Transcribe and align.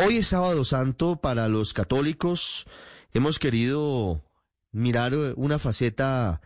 Hoy 0.00 0.18
es 0.18 0.28
sábado 0.28 0.64
santo 0.64 1.16
para 1.16 1.48
los 1.48 1.74
católicos. 1.74 2.66
Hemos 3.12 3.40
querido 3.40 4.22
mirar 4.70 5.12
una 5.34 5.58
faceta 5.58 6.40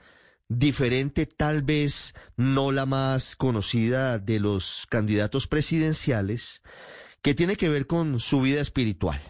diferente, 0.48 1.26
tal 1.26 1.60
vez 1.60 2.14
no 2.38 2.72
la 2.72 2.86
más 2.86 3.36
conocida 3.36 4.18
de 4.18 4.40
los 4.40 4.86
candidatos 4.88 5.48
presidenciales, 5.48 6.62
que 7.20 7.34
tiene 7.34 7.56
que 7.56 7.68
ver 7.68 7.86
con 7.86 8.20
su 8.20 8.40
vida 8.40 8.62
espiritual. 8.62 9.20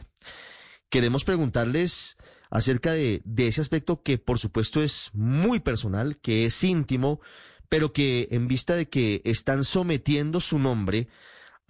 Queremos 0.89 1.25
preguntarles 1.25 2.17
acerca 2.49 2.93
de, 2.93 3.23
de 3.25 3.49
ese 3.49 3.61
aspecto 3.61 4.05
que 4.05 4.19
por 4.19 4.39
supuesto 4.39 4.85
es 4.85 5.11
muy 5.15 5.59
personal, 5.59 6.17
que 6.19 6.47
es 6.47 6.63
íntimo, 6.63 7.21
pero 7.69 7.93
que 7.93 8.29
en 8.31 8.47
vista 8.47 8.77
de 8.77 8.89
que 8.89 9.21
están 9.25 9.65
sometiendo 9.65 10.39
su 10.39 10.61
nombre 10.61 11.09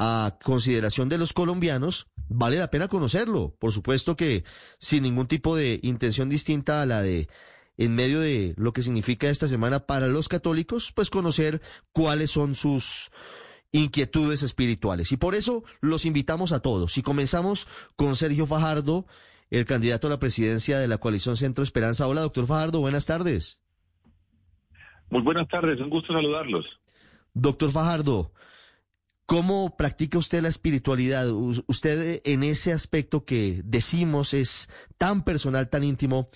a 0.04 0.36
consideración 0.42 1.08
de 1.08 1.16
los 1.16 1.32
colombianos, 1.32 2.08
vale 2.28 2.56
la 2.56 2.70
pena 2.70 2.88
conocerlo. 2.88 3.54
Por 3.60 3.72
supuesto 3.72 4.16
que 4.16 4.42
sin 4.80 5.04
ningún 5.04 5.28
tipo 5.28 5.54
de 5.54 5.78
intención 5.84 6.28
distinta 6.28 6.82
a 6.82 6.86
la 6.86 7.02
de 7.02 7.28
en 7.76 7.94
medio 7.94 8.20
de 8.20 8.52
lo 8.56 8.72
que 8.72 8.82
significa 8.82 9.28
esta 9.28 9.46
semana 9.46 9.86
para 9.86 10.08
los 10.08 10.28
católicos, 10.28 10.92
pues 10.92 11.08
conocer 11.08 11.62
cuáles 11.92 12.32
son 12.32 12.56
sus 12.56 13.10
inquietudes 13.70 14.42
espirituales. 14.42 15.12
Y 15.12 15.16
por 15.16 15.36
eso 15.36 15.62
los 15.80 16.04
invitamos 16.04 16.50
a 16.50 16.60
todos. 16.60 16.98
Y 16.98 17.02
comenzamos 17.02 17.68
con 17.94 18.16
Sergio 18.16 18.46
Fajardo, 18.46 19.06
el 19.50 19.66
candidato 19.66 20.08
a 20.08 20.10
la 20.10 20.18
presidencia 20.18 20.80
de 20.80 20.88
la 20.88 20.98
coalición 20.98 21.36
Centro 21.36 21.62
Esperanza. 21.62 22.08
Hola, 22.08 22.22
doctor 22.22 22.46
Fajardo, 22.46 22.80
buenas 22.80 23.06
tardes. 23.06 23.60
Muy 25.10 25.22
buenas 25.22 25.46
tardes, 25.46 25.78
un 25.78 25.90
gusto 25.90 26.12
saludarlos. 26.12 26.66
Doctor 27.34 27.70
Fajardo, 27.70 28.32
¿cómo 29.32 29.74
practica 29.78 30.18
usted 30.18 30.42
la 30.42 30.48
espiritualidad? 30.48 31.26
Usted 31.30 32.20
en 32.26 32.42
ese 32.42 32.70
aspecto 32.70 33.24
que 33.24 33.62
decimos 33.64 34.34
es 34.34 34.68
tan 34.98 35.24
personal, 35.24 35.70
tan 35.70 35.84
íntimo, 35.84 36.28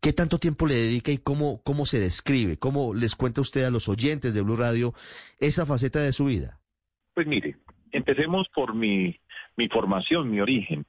¿qué 0.00 0.12
tanto 0.12 0.38
tiempo 0.38 0.68
le 0.68 0.74
dedica 0.74 1.10
y 1.10 1.18
cómo, 1.18 1.60
cómo 1.64 1.86
se 1.86 1.98
describe? 1.98 2.58
¿Cómo 2.58 2.94
les 2.94 3.16
cuenta 3.16 3.40
usted 3.40 3.64
a 3.64 3.72
los 3.72 3.88
oyentes 3.88 4.34
de 4.34 4.42
Blue 4.42 4.54
Radio 4.54 4.94
esa 5.40 5.66
faceta 5.66 5.98
de 5.98 6.12
su 6.12 6.26
vida? 6.26 6.60
Pues 7.12 7.26
mire, 7.26 7.56
empecemos 7.90 8.48
por 8.54 8.72
mi, 8.72 9.18
mi 9.56 9.66
formación, 9.66 10.30
mi 10.30 10.40
origen. 10.40 10.86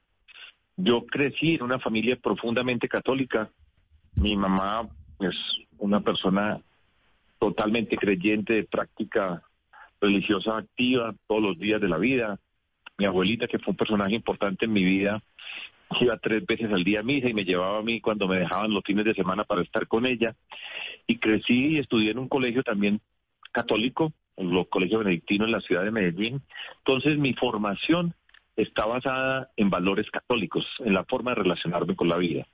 Yo 0.77 1.07
crecí 1.07 1.53
en 1.55 1.63
una 1.63 1.79
familia 1.79 2.15
profundamente 2.15 2.87
católica. 2.87 3.49
Mi 4.13 4.37
mamá 4.37 4.87
es 5.19 5.35
una 5.79 6.01
persona 6.01 6.61
totalmente 7.39 7.97
creyente 7.97 8.53
de 8.53 8.63
práctica 8.65 9.41
religiosa 10.01 10.57
activa 10.57 11.13
todos 11.27 11.41
los 11.41 11.59
días 11.59 11.79
de 11.79 11.87
la 11.87 11.97
vida. 11.97 12.39
Mi 12.97 13.05
abuelita, 13.05 13.47
que 13.47 13.59
fue 13.59 13.71
un 13.71 13.77
personaje 13.77 14.15
importante 14.15 14.65
en 14.65 14.73
mi 14.73 14.83
vida, 14.83 15.21
iba 15.99 16.17
tres 16.17 16.45
veces 16.45 16.71
al 16.71 16.83
día 16.83 17.01
a 17.01 17.03
misa 17.03 17.29
y 17.29 17.33
me 17.33 17.45
llevaba 17.45 17.79
a 17.79 17.83
mí 17.83 18.01
cuando 18.01 18.27
me 18.27 18.39
dejaban 18.39 18.73
los 18.73 18.83
fines 18.83 19.05
de 19.05 19.13
semana 19.13 19.43
para 19.43 19.61
estar 19.61 19.87
con 19.87 20.05
ella. 20.05 20.35
Y 21.07 21.17
crecí 21.17 21.73
y 21.73 21.79
estudié 21.79 22.11
en 22.11 22.19
un 22.19 22.27
colegio 22.27 22.63
también 22.63 23.01
católico, 23.51 24.13
en 24.37 24.51
el 24.51 24.67
Colegio 24.67 24.99
Benedictino 24.99 25.45
en 25.45 25.51
la 25.51 25.61
ciudad 25.61 25.83
de 25.83 25.91
Medellín. 25.91 26.41
Entonces 26.79 27.17
mi 27.17 27.33
formación 27.33 28.13
está 28.55 28.85
basada 28.85 29.49
en 29.55 29.69
valores 29.69 30.09
católicos, 30.09 30.65
en 30.79 30.93
la 30.93 31.03
forma 31.05 31.31
de 31.31 31.41
relacionarme 31.41 31.95
con 31.95 32.09
la 32.09 32.17
vida. 32.17 32.45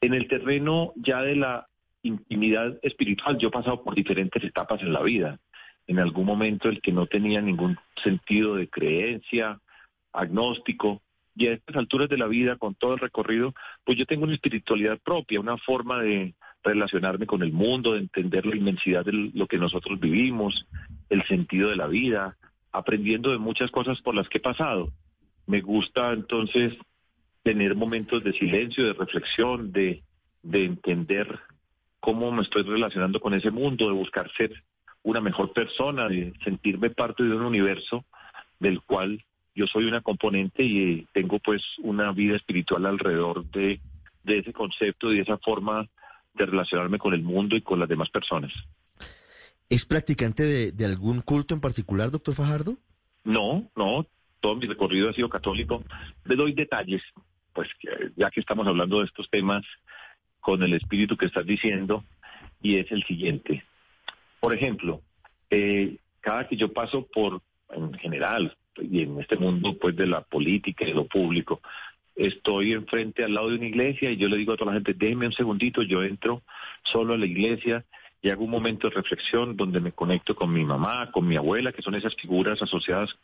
En 0.00 0.14
el 0.14 0.28
terreno 0.28 0.92
ya 0.96 1.22
de 1.22 1.36
la 1.36 1.66
intimidad 2.02 2.78
espiritual, 2.82 3.38
yo 3.38 3.48
he 3.48 3.52
pasado 3.52 3.82
por 3.82 3.94
diferentes 3.94 4.42
etapas 4.44 4.82
en 4.82 4.92
la 4.92 5.02
vida. 5.02 5.38
En 5.86 5.98
algún 5.98 6.26
momento 6.26 6.68
el 6.68 6.80
que 6.80 6.92
no 6.92 7.06
tenía 7.06 7.40
ningún 7.40 7.78
sentido 8.02 8.56
de 8.56 8.68
creencia, 8.68 9.60
agnóstico, 10.12 11.02
y 11.36 11.48
a 11.48 11.52
estas 11.52 11.76
alturas 11.76 12.08
de 12.08 12.16
la 12.16 12.26
vida, 12.26 12.56
con 12.56 12.74
todo 12.74 12.94
el 12.94 13.00
recorrido, 13.00 13.54
pues 13.84 13.98
yo 13.98 14.06
tengo 14.06 14.24
una 14.24 14.34
espiritualidad 14.34 14.98
propia, 15.00 15.40
una 15.40 15.56
forma 15.58 16.00
de 16.00 16.34
relacionarme 16.62 17.26
con 17.26 17.42
el 17.42 17.52
mundo, 17.52 17.92
de 17.92 18.00
entender 18.00 18.46
la 18.46 18.56
inmensidad 18.56 19.04
de 19.04 19.12
lo 19.12 19.46
que 19.46 19.58
nosotros 19.58 19.98
vivimos, 20.00 20.66
el 21.10 21.24
sentido 21.26 21.70
de 21.70 21.76
la 21.76 21.86
vida, 21.86 22.36
aprendiendo 22.72 23.30
de 23.30 23.38
muchas 23.38 23.70
cosas 23.70 24.00
por 24.00 24.14
las 24.14 24.28
que 24.28 24.38
he 24.38 24.40
pasado. 24.40 24.92
Me 25.46 25.60
gusta 25.60 26.12
entonces 26.12 26.74
tener 27.42 27.74
momentos 27.74 28.24
de 28.24 28.32
silencio, 28.32 28.86
de 28.86 28.94
reflexión, 28.94 29.72
de, 29.72 30.02
de 30.42 30.64
entender 30.64 31.38
cómo 32.00 32.30
me 32.32 32.42
estoy 32.42 32.62
relacionando 32.62 33.20
con 33.20 33.34
ese 33.34 33.50
mundo, 33.50 33.86
de 33.86 33.92
buscar 33.92 34.30
ser 34.36 34.52
una 35.04 35.20
mejor 35.20 35.52
persona, 35.52 36.08
de 36.08 36.34
sentirme 36.42 36.90
parte 36.90 37.22
de 37.22 37.34
un 37.34 37.42
universo 37.42 38.04
del 38.58 38.82
cual 38.82 39.24
yo 39.54 39.66
soy 39.66 39.84
una 39.84 40.00
componente 40.00 40.64
y 40.64 41.06
tengo 41.12 41.38
pues 41.38 41.62
una 41.78 42.10
vida 42.12 42.36
espiritual 42.36 42.86
alrededor 42.86 43.44
de, 43.50 43.80
de 44.24 44.38
ese 44.38 44.52
concepto 44.52 45.12
y 45.12 45.16
de 45.16 45.22
esa 45.22 45.38
forma 45.38 45.88
de 46.34 46.46
relacionarme 46.46 46.98
con 46.98 47.14
el 47.14 47.22
mundo 47.22 47.54
y 47.54 47.60
con 47.60 47.78
las 47.78 47.88
demás 47.88 48.10
personas. 48.10 48.52
¿Es 49.68 49.86
practicante 49.86 50.42
de, 50.42 50.72
de 50.72 50.84
algún 50.84 51.20
culto 51.20 51.54
en 51.54 51.60
particular, 51.60 52.10
doctor 52.10 52.34
Fajardo? 52.34 52.76
No, 53.22 53.70
no, 53.76 54.06
todo 54.40 54.56
mi 54.56 54.66
recorrido 54.66 55.08
ha 55.08 55.12
sido 55.12 55.28
católico. 55.28 55.84
Le 56.24 56.36
doy 56.36 56.52
detalles, 56.52 57.02
pues 57.52 57.68
ya 58.16 58.30
que 58.30 58.40
estamos 58.40 58.66
hablando 58.66 58.98
de 58.98 59.06
estos 59.06 59.28
temas, 59.30 59.64
con 60.40 60.62
el 60.62 60.74
espíritu 60.74 61.16
que 61.16 61.26
estás 61.26 61.46
diciendo 61.46 62.04
y 62.60 62.76
es 62.76 62.90
el 62.92 63.02
siguiente. 63.04 63.64
Por 64.44 64.54
ejemplo, 64.54 65.00
eh, 65.48 65.96
cada 66.20 66.46
que 66.46 66.56
yo 66.56 66.70
paso 66.70 67.06
por, 67.06 67.40
en 67.70 67.94
general, 67.94 68.54
y 68.76 69.00
en 69.00 69.18
este 69.18 69.36
mundo 69.36 69.74
pues 69.80 69.96
de 69.96 70.06
la 70.06 70.20
política 70.20 70.84
y 70.84 70.88
de 70.88 70.94
lo 70.94 71.06
público, 71.06 71.62
estoy 72.14 72.72
enfrente 72.72 73.24
al 73.24 73.32
lado 73.32 73.48
de 73.48 73.56
una 73.56 73.68
iglesia 73.68 74.10
y 74.10 74.18
yo 74.18 74.28
le 74.28 74.36
digo 74.36 74.52
a 74.52 74.58
toda 74.58 74.72
la 74.72 74.76
gente, 74.76 74.92
déjenme 74.92 75.28
un 75.28 75.32
segundito, 75.32 75.80
yo 75.80 76.02
entro 76.02 76.42
solo 76.82 77.14
a 77.14 77.16
la 77.16 77.24
iglesia 77.24 77.86
y 78.20 78.30
hago 78.30 78.44
un 78.44 78.50
momento 78.50 78.90
de 78.90 78.96
reflexión 78.96 79.56
donde 79.56 79.80
me 79.80 79.92
conecto 79.92 80.36
con 80.36 80.52
mi 80.52 80.62
mamá, 80.62 81.10
con 81.10 81.26
mi 81.26 81.36
abuela, 81.36 81.72
que 81.72 81.80
son 81.80 81.94
esas 81.94 82.14
figuras 82.14 82.60
asociadas 82.60 83.18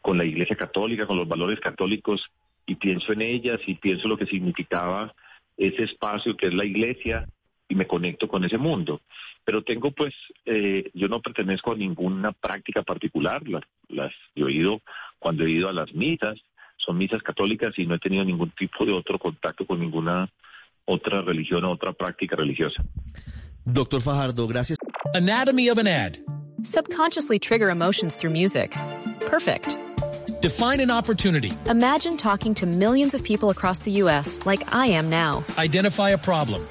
con 0.00 0.16
la 0.16 0.24
iglesia 0.24 0.56
católica, 0.56 1.06
con 1.06 1.18
los 1.18 1.28
valores 1.28 1.60
católicos, 1.60 2.24
y 2.64 2.76
pienso 2.76 3.12
en 3.12 3.20
ellas 3.20 3.60
y 3.66 3.74
pienso 3.74 4.08
lo 4.08 4.16
que 4.16 4.24
significaba 4.24 5.14
ese 5.58 5.82
espacio 5.82 6.34
que 6.34 6.46
es 6.46 6.54
la 6.54 6.64
iglesia 6.64 7.28
y 7.72 7.74
me 7.74 7.86
conecto 7.86 8.28
con 8.28 8.44
ese 8.44 8.58
mundo. 8.58 9.00
Pero 9.44 9.62
tengo 9.62 9.90
pues, 9.92 10.14
eh, 10.44 10.90
yo 10.92 11.08
no 11.08 11.22
pertenezco 11.22 11.72
a 11.72 11.76
ninguna 11.76 12.32
práctica 12.32 12.82
particular, 12.82 13.48
las, 13.48 13.62
las 13.88 14.12
he 14.34 14.44
oído 14.44 14.82
cuando 15.18 15.44
he 15.44 15.50
ido 15.50 15.70
a 15.70 15.72
las 15.72 15.92
misas, 15.94 16.38
son 16.76 16.98
misas 16.98 17.22
católicas 17.22 17.72
y 17.78 17.86
no 17.86 17.94
he 17.94 17.98
tenido 17.98 18.24
ningún 18.24 18.50
tipo 18.50 18.84
de 18.84 18.92
otro 18.92 19.18
contacto 19.18 19.66
con 19.66 19.80
ninguna 19.80 20.28
otra 20.84 21.22
religión 21.22 21.64
o 21.64 21.70
otra 21.70 21.94
práctica 21.94 22.36
religiosa. 22.36 22.84
Doctor 23.64 24.02
Fajardo, 24.02 24.46
gracias. 24.46 24.76
Anatomy 25.14 25.70
of 25.70 25.78
an 25.78 25.86
ad. 25.86 26.18
Subconsciously 26.62 27.38
trigger 27.38 27.70
emotions 27.70 28.16
through 28.16 28.32
music. 28.32 28.76
Perfect. 29.20 29.78
Define 30.42 30.80
an 30.80 30.90
opportunity. 30.90 31.52
Imagine 31.70 32.16
talking 32.18 32.52
to 32.54 32.66
millions 32.66 33.14
of 33.14 33.22
people 33.22 33.48
across 33.50 33.78
the 33.80 33.92
U.S. 34.02 34.40
like 34.44 34.74
I 34.74 34.88
am 34.88 35.08
now. 35.08 35.44
Identify 35.56 36.10
a 36.10 36.18
problem. 36.18 36.66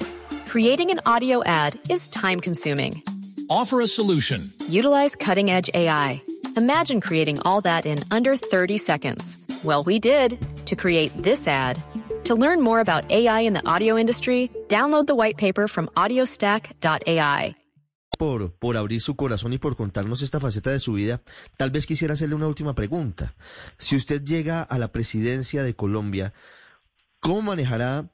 Creating 0.52 0.90
an 0.90 1.00
audio 1.06 1.42
ad 1.44 1.78
is 1.88 2.08
time 2.08 2.38
consuming. 2.38 3.02
Offer 3.48 3.80
a 3.80 3.86
solution. 3.86 4.52
Utilize 4.68 5.16
cutting 5.16 5.50
edge 5.50 5.70
AI. 5.72 6.20
Imagine 6.58 7.00
creating 7.00 7.40
all 7.46 7.62
that 7.62 7.86
in 7.86 8.00
under 8.10 8.36
30 8.36 8.76
seconds. 8.76 9.38
Well, 9.64 9.82
we 9.82 9.98
did 9.98 10.36
to 10.66 10.76
create 10.76 11.10
this 11.22 11.48
ad. 11.48 11.80
To 12.24 12.34
learn 12.34 12.60
more 12.60 12.80
about 12.80 13.10
AI 13.10 13.46
in 13.46 13.54
the 13.54 13.66
audio 13.66 13.96
industry, 13.96 14.50
download 14.68 15.06
the 15.06 15.14
white 15.14 15.38
paper 15.38 15.68
from 15.68 15.88
audiostack.ai. 15.96 17.56
Por, 18.18 18.50
por 18.50 18.76
abrir 18.76 19.00
su 19.00 19.16
corazón 19.16 19.54
y 19.54 19.58
por 19.58 19.74
contarnos 19.74 20.20
esta 20.20 20.38
faceta 20.38 20.70
de 20.70 20.80
su 20.80 20.92
vida, 20.92 21.22
tal 21.56 21.70
vez 21.70 21.86
quisiera 21.86 22.12
hacerle 22.12 22.34
una 22.34 22.46
última 22.46 22.74
pregunta. 22.74 23.34
Si 23.78 23.96
usted 23.96 24.22
llega 24.22 24.62
a 24.62 24.76
la 24.76 24.92
presidencia 24.92 25.62
de 25.62 25.74
Colombia, 25.74 26.34
¿cómo 27.20 27.40
manejará 27.40 28.10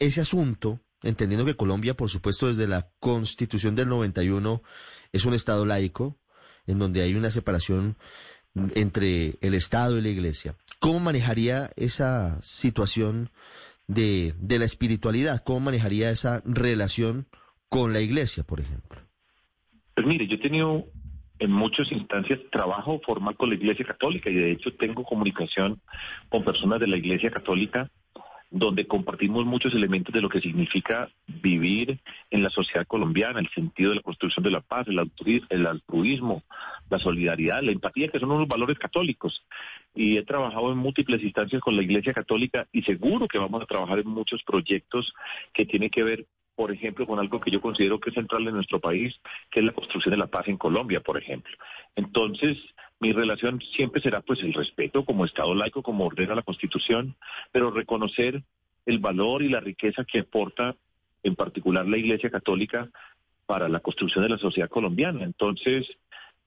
ese 0.00 0.22
asunto? 0.22 0.80
Entendiendo 1.02 1.44
que 1.44 1.56
Colombia, 1.56 1.94
por 1.94 2.10
supuesto, 2.10 2.48
desde 2.48 2.68
la 2.68 2.88
Constitución 3.00 3.74
del 3.74 3.88
91 3.88 4.62
es 5.12 5.24
un 5.24 5.34
Estado 5.34 5.66
laico, 5.66 6.18
en 6.66 6.78
donde 6.78 7.02
hay 7.02 7.14
una 7.14 7.30
separación 7.30 7.96
entre 8.74 9.38
el 9.40 9.54
Estado 9.54 9.98
y 9.98 10.02
la 10.02 10.08
Iglesia. 10.10 10.56
¿cómo 10.82 10.98
manejaría 10.98 11.70
esa 11.76 12.42
situación 12.42 13.30
de, 13.86 14.34
de 14.38 14.58
la 14.58 14.64
espiritualidad? 14.64 15.40
¿Cómo 15.44 15.60
manejaría 15.60 16.10
esa 16.10 16.42
relación 16.44 17.28
con 17.68 17.92
la 17.92 18.00
iglesia, 18.00 18.42
por 18.42 18.58
ejemplo? 18.58 19.00
Pues 19.94 20.06
mire, 20.06 20.26
yo 20.26 20.34
he 20.34 20.40
tenido 20.40 20.86
en 21.38 21.52
muchas 21.52 21.90
instancias 21.92 22.40
trabajo 22.50 23.00
formal 23.06 23.36
con 23.36 23.48
la 23.48 23.54
Iglesia 23.54 23.84
Católica 23.84 24.28
y 24.28 24.34
de 24.34 24.52
hecho 24.52 24.74
tengo 24.74 25.04
comunicación 25.04 25.80
con 26.28 26.44
personas 26.44 26.80
de 26.80 26.88
la 26.88 26.96
Iglesia 26.96 27.30
Católica 27.30 27.88
donde 28.52 28.86
compartimos 28.86 29.46
muchos 29.46 29.74
elementos 29.74 30.12
de 30.12 30.20
lo 30.20 30.28
que 30.28 30.40
significa 30.40 31.10
vivir 31.26 31.98
en 32.30 32.42
la 32.42 32.50
sociedad 32.50 32.86
colombiana, 32.86 33.40
el 33.40 33.48
sentido 33.48 33.90
de 33.90 33.96
la 33.96 34.02
construcción 34.02 34.44
de 34.44 34.50
la 34.50 34.60
paz, 34.60 34.86
el, 34.88 34.98
altruismo, 35.66 36.42
la 36.90 36.98
solidaridad, 36.98 37.62
la 37.62 37.72
empatía, 37.72 38.08
que 38.08 38.20
son 38.20 38.30
unos 38.30 38.46
valores 38.46 38.78
católicos. 38.78 39.42
Y 39.94 40.18
he 40.18 40.22
trabajado 40.22 40.70
en 40.70 40.78
múltiples 40.78 41.22
instancias 41.22 41.62
con 41.62 41.76
la 41.76 41.82
Iglesia 41.82 42.12
Católica 42.12 42.68
y 42.72 42.82
seguro 42.82 43.26
que 43.26 43.38
vamos 43.38 43.62
a 43.62 43.66
trabajar 43.66 44.00
en 44.00 44.08
muchos 44.08 44.42
proyectos 44.42 45.14
que 45.54 45.64
tienen 45.64 45.88
que 45.88 46.02
ver 46.02 46.26
por 46.54 46.70
ejemplo, 46.70 47.06
con 47.06 47.18
algo 47.18 47.40
que 47.40 47.50
yo 47.50 47.62
considero 47.62 47.98
que 47.98 48.10
es 48.10 48.14
central 48.14 48.46
en 48.46 48.54
nuestro 48.54 48.78
país, 48.78 49.18
que 49.50 49.60
es 49.60 49.66
la 49.66 49.72
construcción 49.72 50.12
de 50.12 50.18
la 50.18 50.26
paz 50.26 50.46
en 50.48 50.58
Colombia, 50.58 51.00
por 51.00 51.16
ejemplo. 51.16 51.50
Entonces, 51.96 52.58
mi 53.02 53.12
relación 53.12 53.60
siempre 53.74 54.00
será 54.00 54.20
pues 54.20 54.40
el 54.44 54.54
respeto 54.54 55.04
como 55.04 55.24
Estado 55.24 55.56
laico, 55.56 55.82
como 55.82 56.06
ordena 56.06 56.36
la 56.36 56.42
Constitución, 56.42 57.16
pero 57.50 57.72
reconocer 57.72 58.44
el 58.86 59.00
valor 59.00 59.42
y 59.42 59.48
la 59.48 59.58
riqueza 59.58 60.04
que 60.04 60.20
aporta 60.20 60.76
en 61.24 61.34
particular 61.34 61.84
la 61.88 61.98
Iglesia 61.98 62.30
Católica 62.30 62.88
para 63.44 63.68
la 63.68 63.80
construcción 63.80 64.22
de 64.22 64.30
la 64.30 64.38
sociedad 64.38 64.68
colombiana. 64.68 65.24
Entonces, 65.24 65.84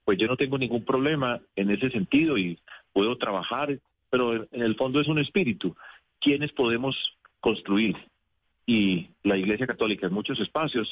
pues 0.06 0.18
yo 0.18 0.28
no 0.28 0.38
tengo 0.38 0.58
ningún 0.58 0.86
problema 0.86 1.42
en 1.58 1.72
ese 1.72 1.90
sentido 1.90 2.38
y 2.38 2.58
puedo 2.94 3.18
trabajar, 3.18 3.78
pero 4.10 4.34
en 4.34 4.62
el 4.62 4.78
fondo 4.78 5.02
es 5.02 5.10
un 5.10 5.20
espíritu. 5.20 5.76
¿Quiénes 6.22 6.54
podemos 6.54 6.96
construir? 7.42 7.98
y 8.66 9.10
la 9.24 9.38
Iglesia 9.38 9.68
Católica 9.68 10.08
en 10.08 10.14
muchos 10.14 10.40
espacios 10.40 10.90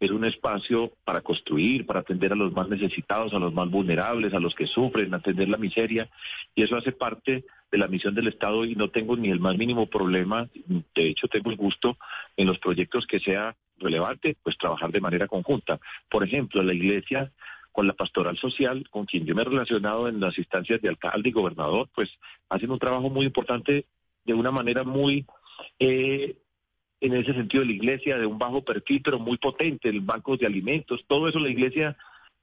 es 0.00 0.10
un 0.10 0.24
espacio 0.24 0.92
para 1.04 1.22
construir, 1.22 1.84
para 1.86 2.00
atender 2.00 2.32
a 2.32 2.36
los 2.36 2.52
más 2.52 2.68
necesitados, 2.68 3.32
a 3.34 3.38
los 3.38 3.52
más 3.52 3.68
vulnerables, 3.70 4.32
a 4.32 4.40
los 4.40 4.54
que 4.54 4.66
sufren, 4.66 5.12
atender 5.12 5.48
la 5.48 5.56
miseria, 5.56 6.08
y 6.54 6.62
eso 6.62 6.76
hace 6.76 6.92
parte 6.92 7.44
de 7.70 7.78
la 7.78 7.88
misión 7.88 8.14
del 8.14 8.28
Estado 8.28 8.64
y 8.64 8.74
no 8.74 8.90
tengo 8.90 9.16
ni 9.16 9.30
el 9.30 9.40
más 9.40 9.56
mínimo 9.58 9.86
problema, 9.86 10.48
de 10.94 11.08
hecho 11.08 11.28
tengo 11.28 11.50
el 11.50 11.56
gusto 11.56 11.96
en 12.36 12.46
los 12.46 12.58
proyectos 12.58 13.06
que 13.06 13.20
sea 13.20 13.56
relevante, 13.78 14.36
pues 14.42 14.56
trabajar 14.56 14.90
de 14.90 15.00
manera 15.00 15.26
conjunta. 15.26 15.78
Por 16.08 16.24
ejemplo, 16.24 16.62
la 16.62 16.74
Iglesia 16.74 17.30
con 17.72 17.86
la 17.86 17.92
pastoral 17.92 18.36
social, 18.38 18.88
con 18.90 19.04
quien 19.04 19.24
yo 19.24 19.34
me 19.34 19.42
he 19.42 19.44
relacionado 19.44 20.08
en 20.08 20.18
las 20.20 20.36
instancias 20.36 20.80
de 20.80 20.88
alcalde 20.88 21.28
y 21.28 21.32
gobernador, 21.32 21.88
pues 21.94 22.10
hacen 22.48 22.70
un 22.70 22.78
trabajo 22.78 23.08
muy 23.10 23.26
importante 23.26 23.86
de 24.24 24.34
una 24.34 24.50
manera 24.50 24.82
muy 24.82 25.26
eh, 25.78 26.36
en 27.00 27.14
ese 27.14 27.32
sentido 27.32 27.62
de 27.62 27.68
la 27.68 27.76
iglesia, 27.76 28.18
de 28.18 28.26
un 28.26 28.38
bajo 28.38 28.64
perfil, 28.64 29.00
pero 29.02 29.18
muy 29.18 29.38
potente, 29.38 29.88
el 29.88 30.00
banco 30.00 30.36
de 30.36 30.46
alimentos, 30.46 31.04
todo 31.06 31.28
eso 31.28 31.38
la 31.38 31.50
iglesia 31.50 31.96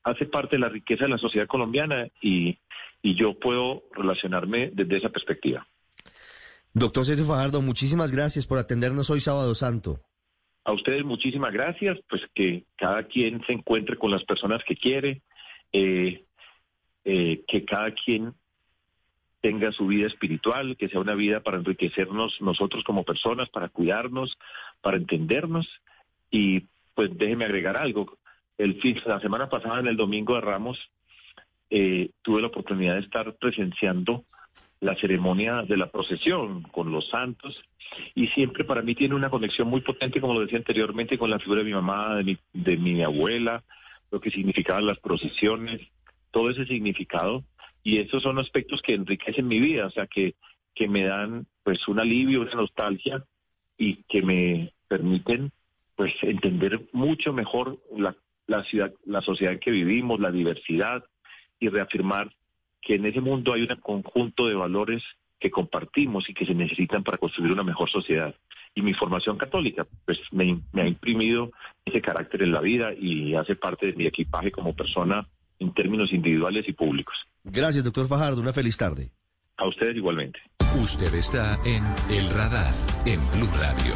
hace 0.03 0.25
parte 0.25 0.55
de 0.55 0.61
la 0.61 0.69
riqueza 0.69 1.05
de 1.05 1.09
la 1.09 1.17
sociedad 1.17 1.47
colombiana 1.47 2.07
y, 2.21 2.57
y 3.01 3.15
yo 3.15 3.37
puedo 3.37 3.83
relacionarme 3.91 4.69
desde 4.73 4.97
esa 4.97 5.09
perspectiva. 5.09 5.67
Doctor 6.73 7.05
Sergio 7.05 7.25
Fajardo, 7.25 7.61
muchísimas 7.61 8.11
gracias 8.11 8.45
por 8.45 8.57
atendernos 8.59 9.09
hoy 9.09 9.19
sábado 9.19 9.55
santo. 9.55 10.01
A 10.63 10.73
ustedes 10.73 11.03
muchísimas 11.03 11.53
gracias, 11.53 11.97
pues 12.09 12.23
que 12.33 12.65
cada 12.75 13.03
quien 13.03 13.41
se 13.45 13.53
encuentre 13.53 13.97
con 13.97 14.11
las 14.11 14.23
personas 14.23 14.63
que 14.67 14.75
quiere, 14.75 15.21
eh, 15.71 16.25
eh, 17.03 17.43
que 17.47 17.63
cada 17.65 17.91
quien 17.91 18.33
tenga 19.45 19.71
su 19.71 19.85
vida 19.85 20.07
espiritual, 20.07 20.75
que 20.75 20.89
sea 20.89 20.99
una 20.99 21.13
vida 21.13 21.41
para 21.41 21.57
enriquecernos 21.57 22.41
nosotros 22.41 22.83
como 22.83 23.03
personas, 23.03 23.47
para 23.49 23.69
cuidarnos, 23.69 24.35
para 24.81 24.97
entendernos. 24.97 25.67
Y 26.31 26.61
pues 26.95 27.15
déjeme 27.15 27.45
agregar 27.45 27.77
algo. 27.77 28.17
El 28.57 28.81
fin, 28.81 28.99
la 29.05 29.19
semana 29.19 29.47
pasada, 29.47 29.81
en 29.81 29.85
el 29.85 29.97
Domingo 29.97 30.33
de 30.33 30.41
Ramos, 30.41 30.79
eh, 31.69 32.09
tuve 32.23 32.41
la 32.41 32.47
oportunidad 32.47 32.95
de 32.95 33.01
estar 33.01 33.35
presenciando 33.35 34.23
la 34.79 34.95
ceremonia 34.95 35.61
de 35.61 35.77
la 35.77 35.91
procesión 35.91 36.63
con 36.63 36.91
los 36.91 37.07
santos 37.09 37.55
y 38.15 38.25
siempre 38.29 38.63
para 38.63 38.81
mí 38.81 38.95
tiene 38.95 39.13
una 39.13 39.29
conexión 39.29 39.67
muy 39.67 39.81
potente, 39.81 40.21
como 40.21 40.33
lo 40.33 40.39
decía 40.41 40.57
anteriormente, 40.57 41.19
con 41.19 41.29
la 41.29 41.37
figura 41.37 41.59
de 41.59 41.65
mi 41.65 41.73
mamá, 41.73 42.15
de 42.15 42.23
mi, 42.23 42.37
de 42.51 42.77
mi 42.77 43.03
abuela, 43.03 43.63
lo 44.09 44.19
que 44.19 44.31
significaban 44.31 44.87
las 44.87 44.97
procesiones, 44.97 45.81
todo 46.31 46.49
ese 46.49 46.65
significado 46.65 47.43
y 47.85 47.99
esos 47.99 48.23
son 48.23 48.39
aspectos 48.39 48.81
que 48.81 48.95
enriquecen 48.95 49.47
mi 49.47 49.59
vida, 49.59 49.85
o 49.85 49.91
sea, 49.91 50.07
que, 50.07 50.33
que 50.73 50.87
me 50.87 51.03
dan 51.03 51.45
pues 51.63 51.87
un 51.87 51.99
alivio, 51.99 52.41
una 52.41 52.55
nostalgia 52.55 53.23
y 53.77 54.03
que 54.09 54.23
me 54.23 54.73
permiten 54.87 55.51
pues 55.95 56.11
entender 56.23 56.81
mucho 56.93 57.31
mejor 57.31 57.77
la, 57.95 58.15
la 58.47 58.63
ciudad, 58.63 58.91
la 59.05 59.21
sociedad 59.21 59.53
en 59.53 59.59
que 59.59 59.69
vivimos, 59.69 60.19
la 60.19 60.31
diversidad 60.31 61.05
y 61.59 61.69
reafirmar 61.69 62.33
que 62.81 62.95
en 62.95 63.05
ese 63.05 63.21
mundo 63.21 63.53
hay 63.53 63.61
un 63.61 63.75
conjunto 63.75 64.47
de 64.47 64.55
valores 64.55 65.03
que 65.39 65.51
compartimos 65.51 66.27
y 66.27 66.33
que 66.33 66.47
se 66.47 66.55
necesitan 66.55 67.03
para 67.03 67.19
construir 67.19 67.51
una 67.51 67.63
mejor 67.63 67.89
sociedad. 67.91 68.33
Y 68.73 68.81
mi 68.81 68.95
formación 68.95 69.37
católica, 69.37 69.85
pues 70.05 70.19
me, 70.31 70.59
me 70.73 70.81
ha 70.81 70.87
imprimido 70.87 71.51
ese 71.85 72.01
carácter 72.01 72.41
en 72.41 72.51
la 72.51 72.61
vida 72.61 72.93
y 72.93 73.35
hace 73.35 73.55
parte 73.55 73.85
de 73.85 73.93
mi 73.93 74.07
equipaje 74.07 74.51
como 74.51 74.75
persona 74.75 75.27
en 75.59 75.73
términos 75.73 76.11
individuales 76.11 76.67
y 76.67 76.73
públicos. 76.73 77.15
Gracias, 77.43 77.83
doctor 77.83 78.07
Fajardo. 78.07 78.41
Una 78.41 78.53
feliz 78.53 78.77
tarde. 78.77 79.09
A 79.57 79.67
ustedes 79.67 79.95
igualmente. 79.95 80.39
Usted 80.81 81.13
está 81.13 81.57
en 81.65 81.83
El 82.09 82.29
Radar, 82.31 82.73
en 83.05 83.19
Blue 83.31 83.49
Radio. 83.59 83.93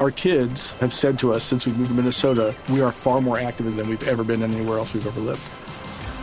Our 0.00 0.12
kids 0.12 0.74
have 0.80 0.92
said 0.92 1.18
to 1.18 1.32
us 1.34 1.42
since 1.42 1.66
we 1.66 1.72
moved 1.72 1.88
to 1.88 1.94
Minnesota, 1.94 2.54
we 2.68 2.80
are 2.80 2.92
far 2.92 3.20
more 3.20 3.36
active 3.36 3.74
than 3.74 3.88
we've 3.88 4.06
ever 4.06 4.22
been 4.22 4.44
anywhere 4.44 4.78
else 4.78 4.94
we've 4.94 5.04
ever 5.04 5.20
lived. 5.20 5.40